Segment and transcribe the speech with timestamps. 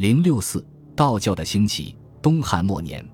[0.00, 3.06] 零六四道教的兴起，东汉末年，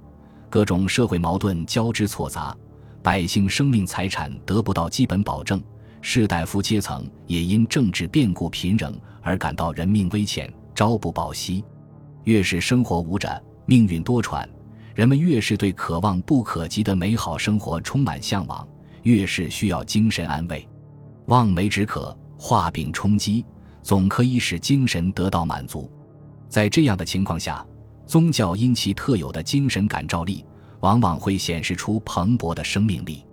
[0.48, 2.56] 各种社会矛盾交织错杂，
[3.02, 5.60] 百姓生命财产得不到基本保证，
[6.00, 11.64] 士大夫阶层也因政治变故频仍而感到人命危险，朝不保夕。
[12.22, 14.46] 越是生活无着，命运多舛，
[14.94, 18.64] 人们越是对渴望不可及的美好生活充满向往，
[19.02, 20.64] 越是需要精神安慰。
[21.26, 23.44] 望梅止渴，画饼充饥，
[23.82, 25.90] 总可以使精神得到满足。
[26.48, 27.64] 在这样的情况下，
[28.06, 30.44] 宗教因其特有的精神感召力，
[30.80, 33.24] 往往会显示出蓬勃的生命力。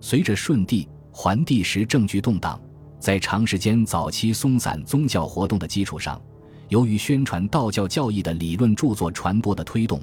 [0.00, 2.60] 随着顺帝、桓帝时政局动荡，
[2.98, 6.20] 在长时间早期松散宗教活动的基础上，
[6.68, 10.00] 由于宣传道教教义的理论著作传播的推动，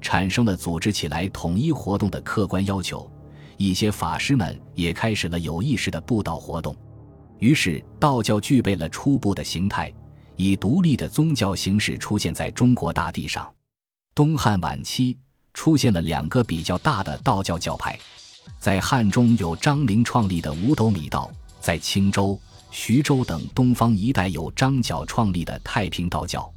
[0.00, 3.10] 产生了组织起来统一活动的客观要求。
[3.56, 6.74] 一些法师们也开始了有意识的布道活动，
[7.38, 9.92] 于是道教具备了初步的形态。
[10.42, 13.46] 以独立的宗教形式出现在中国大地上。
[14.14, 15.18] 东汉晚期
[15.52, 17.98] 出现了两个比较大的道教教派，
[18.58, 26.50] 在汉中有张陵创立的五斗米道，在青州、徐州等东方一带有张角创立的太平道教。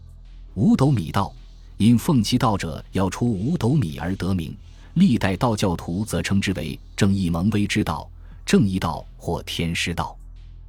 [0.53, 1.33] 五斗米道
[1.75, 4.55] 因奉其道者要出五斗米而得名，
[4.93, 8.09] 历代道教徒则称之为正义蒙威之道、
[8.45, 10.17] 正义道或天师道。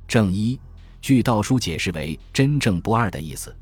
[0.08, 0.58] 正一。
[1.05, 3.55] 据道书解释为“真正不二”的意思，“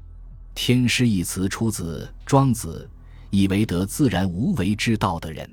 [0.55, 2.89] 天师”一词出自《庄子》，
[3.31, 5.53] 以为得自然无为之道的人。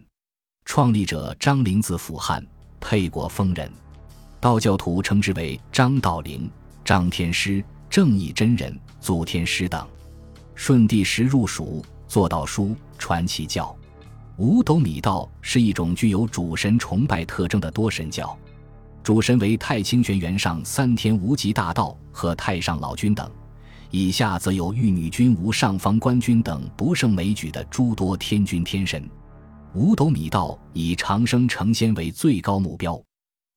[0.65, 2.45] 创立者张陵字辅汉，
[2.79, 3.71] 沛国丰人，
[4.39, 6.47] 道教徒称之为张道陵、
[6.85, 9.83] 张天师、正义真人、祖天师等。
[10.53, 13.75] 顺帝时入蜀，做道书，传其教。
[14.37, 18.37] 五斗米道是一种具有主神崇拜特征的多神教。
[19.03, 23.29] 主神为太清玄元上三天无极大道和太上老君等，
[23.89, 29.09] 以下则有玉女君、无上方官君等不胜枚举的诸多天君天神。
[29.73, 33.01] 五斗米道以长生成仙为最高目标，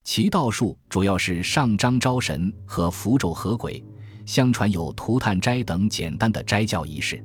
[0.04, 3.82] 其道术主要是上章招神和符咒合鬼，
[4.24, 7.22] 相传有涂炭斋等简单的斋教仪式。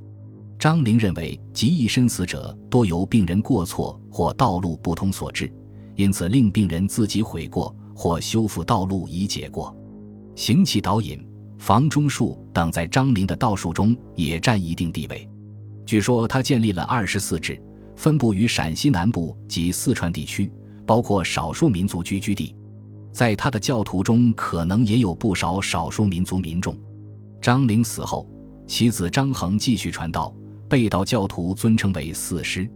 [0.57, 5.53] 张陵认为，极易身死者多由病人过错或道路不通所致，
[5.95, 7.73] 因此令病人自己悔过。
[7.97, 9.75] 或修复道路以解过，
[10.35, 11.19] 行气导引、
[11.57, 15.27] 房中术等在张陵的道术中也占一定地位。
[15.83, 17.59] 据说他建立了二十四支，
[17.95, 20.51] 分布于陕西南部及四川地区，
[20.85, 22.55] 包括少数民族聚居地。
[23.11, 26.77] 在他的教徒中，可能也有不少少数民族民众。
[27.41, 28.29] 张陵死后，
[28.67, 30.31] 其子张衡继续传道，
[30.69, 32.69] 被道教徒尊称为四师。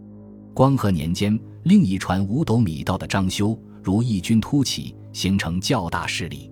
[0.52, 4.96] 光和年间，另一传五斗米道的张修如异军突起。
[5.12, 6.50] 形成较大势力。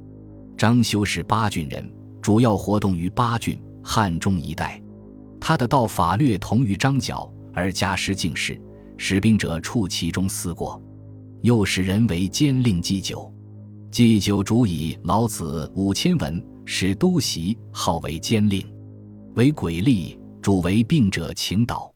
[0.56, 1.90] 张修是巴郡人，
[2.20, 4.80] 主要活动于巴郡、汉中一带。
[5.40, 8.60] 他的道法略同于张角，而家师敬事，
[8.98, 10.80] 使兵者处其中思过。
[11.40, 13.32] 又使人为监令祭酒，
[13.90, 18.62] 祭酒主以老子五千文，使都袭号为监令。
[19.36, 21.90] 为鬼吏，主为病者请导。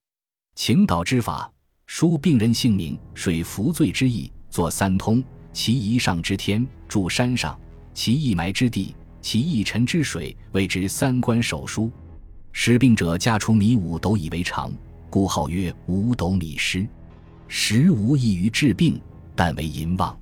[0.55, 1.53] 请导之法，
[1.85, 5.23] 书病人姓名，水服罪之意，作三通。
[5.55, 7.57] 其一上之天，住山上；
[7.95, 8.93] 其一埋之地，
[9.23, 11.91] 其一沉之水，谓之三官手书。
[12.51, 14.73] 使病者家出米五斗以为常，
[15.09, 16.85] 故号曰五斗米师。
[17.47, 19.01] 实无异于治病，
[19.37, 20.19] 但为淫妄。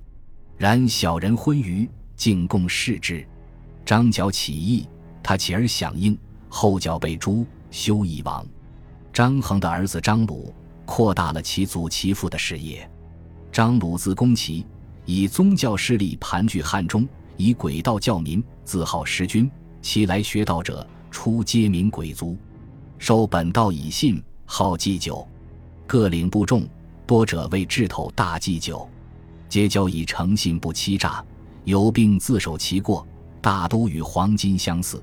[0.59, 3.26] 然小人昏愚，竟共视之。
[3.87, 4.87] 张角起义，
[5.22, 6.16] 他起而响应，
[6.50, 8.47] 后角被诛，休已亡。
[9.14, 10.54] 张衡的儿子张鲁
[10.84, 12.87] 扩大了其祖其父的事业。
[13.50, 14.66] 张鲁字公齐。
[15.04, 19.50] 以宗教势力盘踞汉中，以鬼道教民，自号师君。
[19.80, 22.36] 其来学道者，初皆名鬼族，
[22.98, 25.26] 受本道以信，好祭酒。
[25.88, 26.64] 各领部众，
[27.04, 28.88] 多者为智头大祭酒，
[29.48, 31.24] 皆教以诚信不欺诈，
[31.64, 33.04] 有病自首其过，
[33.40, 35.02] 大都与黄金相似。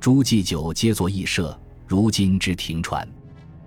[0.00, 1.56] 诸祭酒皆作义社，
[1.86, 3.08] 如今之停传。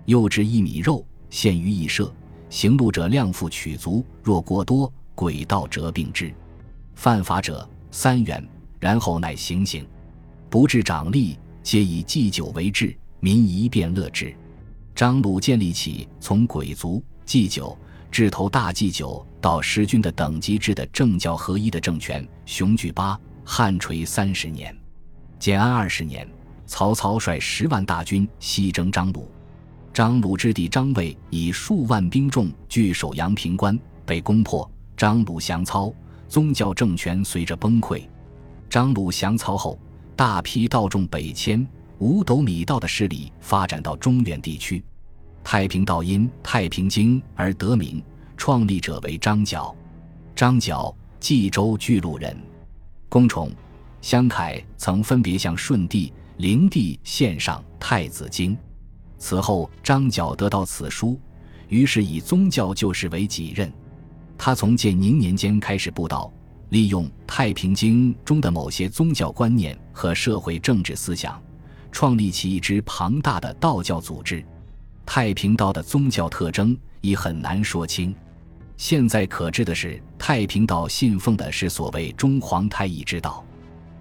[0.05, 2.13] 又置一米肉，献于义社，
[2.50, 4.91] 行路者量付取足，若过多。
[5.16, 6.34] 鬼道折并之，
[6.96, 8.48] 犯法者三元，
[8.80, 9.86] 然后乃行刑。
[10.50, 14.36] 不治长吏，皆以祭酒为治，民一便乐之。
[14.96, 17.78] 张鲁建立起从鬼族祭酒
[18.12, 24.75] 至头大祭酒到师君的等级制的政教合一的政权，雄踞八汉垂三十年。
[25.40, 26.28] 建安二十年，
[26.66, 29.30] 曹操率十万大军西征张鲁，
[29.92, 34.70] 张鲁之弟张卫以数万兵众据守阳平关，被攻破。
[35.01, 35.92] 张鲁降操，
[36.27, 38.03] 宗教政权随着崩溃。
[38.69, 39.80] 张鲁降操后，
[40.15, 41.68] 大批道众北迁，
[41.98, 44.86] 五斗米道的势力发展到中原地区。
[45.44, 48.00] 太平道因《太平经》而得名，
[48.38, 49.75] 创立者为张角。
[50.36, 52.38] 张角，冀州巨鹿人，
[53.09, 53.50] 公崇、
[54.01, 58.56] 襄凯曾分别向顺帝、灵帝献上《太子经》。
[59.18, 61.19] 此后，张角得到此书，
[61.69, 63.74] 于是以宗教救世为己任。
[64.43, 66.33] 他从建宁年间开始布道，
[66.69, 71.39] 利用《太平经》中的某些宗教观念和社会政治思想，
[71.91, 74.43] 创立起一支庞大的道教组织。
[75.05, 78.15] 太平道的宗教特征已很难说清。
[78.77, 83.45] 现在可知的是，太平道信奉的是所谓中皇太一之道。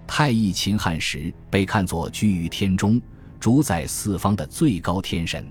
[0.07, 2.99] 太一秦汉时被看作居于天中、
[3.39, 5.45] 主宰四方的最高天神。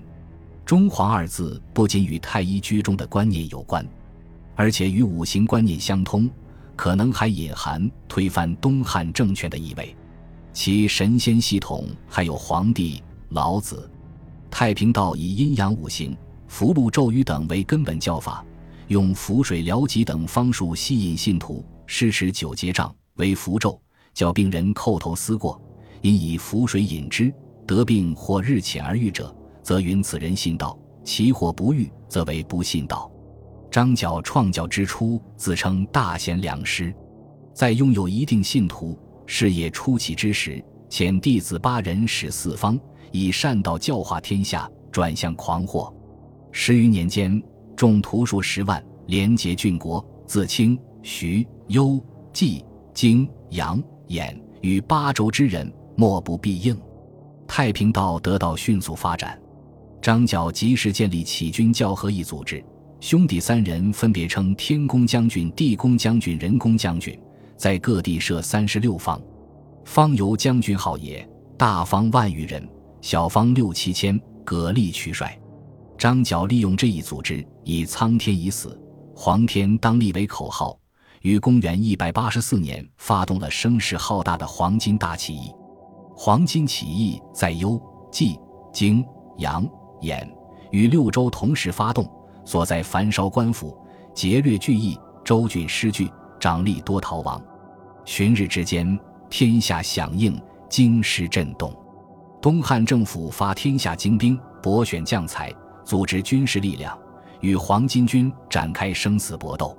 [0.65, 3.87] 中皇二字不仅与太一居中的观念有关，
[4.55, 6.29] 而且与五行观念相通，
[6.75, 9.95] 可能还隐含推翻东汉政权的意味。
[10.53, 13.89] 其神仙系统还有黄帝、老子。
[14.49, 16.15] 太平道以阴阳五行、
[16.47, 18.45] 符箓咒语等为根本教法，
[18.87, 23.81] 用符水疗疾等方术吸引信徒，施持九节杖为符咒，
[24.13, 25.59] 叫病人叩头思过，
[26.01, 27.33] 因以符水引之，
[27.65, 29.33] 得病或日浅而愈者，
[29.63, 33.10] 则云此人信道；其或不愈，则为不信道。
[33.71, 36.93] 张角创教之初，自称大贤良师，
[37.53, 42.77] 在拥有一定信徒、事业初期之时，遣弟子八人使四方。
[43.13, 45.93] 以善道教化天下，转向狂惑。
[46.51, 47.41] 十余年间，
[47.75, 52.01] 众徒数十万，连结郡国，自清、徐、幽、
[52.31, 52.63] 冀、
[52.93, 56.77] 荆、扬、兖与八州之人，莫不必应。
[57.47, 59.37] 太平道得到迅速发展。
[60.01, 62.63] 张角及时建立起军教合一组织，
[63.01, 67.19] 兄弟三人分别称天公将军、地公将军、人公将军，
[67.57, 69.19] 在各地设三十六方，
[69.83, 71.27] 方由将军号也，
[71.57, 72.63] 大方万余人。
[73.01, 75.35] 小方六七千，各立取帅。
[75.97, 78.79] 张角利用这一组织，以“苍天已死，
[79.15, 80.77] 黄天当立”为口号，
[81.23, 85.51] 于公元一百八十四年发动了声势浩大的黄巾大起义。
[86.15, 87.81] 黄巾起义在幽、
[88.11, 88.39] 冀、
[88.71, 89.03] 荆、
[89.39, 89.67] 扬、
[90.03, 90.23] 兖
[90.69, 92.07] 与六州同时发动，
[92.43, 93.77] 所在焚烧官府，
[94.13, 97.41] 劫掠巨邑，州郡失据，长吏多逃亡。
[98.05, 98.99] 旬日之间，
[99.29, 101.73] 天下响应，京师震动。
[102.41, 105.53] 东汉政府发天下精兵，博选将才，
[105.85, 106.97] 组织军事力量，
[107.39, 109.77] 与黄巾军展开生死搏斗。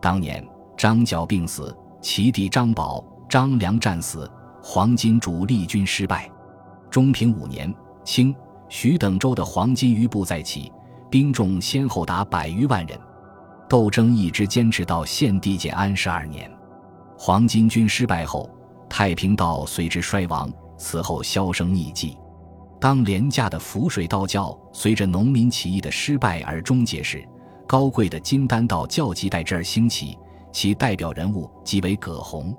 [0.00, 4.30] 当年张角病死，其弟张宝、张良战死，
[4.62, 6.30] 黄巾主力军失败。
[6.88, 7.74] 中平五年，
[8.04, 8.32] 清、
[8.68, 10.72] 徐等州的黄巾余部再起，
[11.10, 12.98] 兵众先后达百余万人，
[13.68, 16.50] 斗争一直坚持到献帝建安十二年。
[17.18, 18.50] 黄巾军失败后，
[18.88, 20.52] 太平道随之衰亡。
[20.78, 22.18] 此后销声匿迹。
[22.78, 27.26] 当廉价的浮水道教随着农民起义的失败而终结时，
[27.66, 30.18] 高贵的金丹道教即代之而兴起，
[30.52, 32.54] 其代表人物即为葛洪。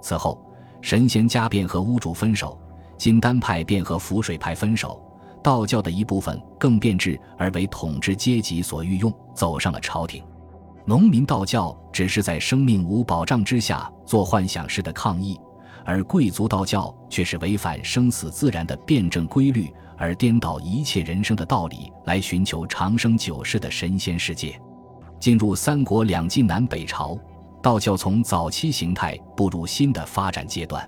[0.00, 0.42] 此后，
[0.80, 2.58] 神仙家便和巫主分手，
[2.96, 4.98] 金丹派便和浮水派分手，
[5.42, 10.22] 道教的一部分更变质而为统治阶级所御用，走上了朝廷。
[10.84, 15.38] 农民道教只是在生命无保障之下做幻想式的抗议。
[15.84, 24.60] 而贵族道教却是违反生死自然的辩证规律，而颠倒一切人生的道理，来寻求长生久世的神仙世界。
[25.18, 27.18] 进入三国两晋南北朝，
[27.62, 30.86] 道教从早期形态步入新的发展阶段。